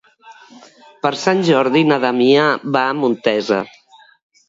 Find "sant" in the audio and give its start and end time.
1.25-1.45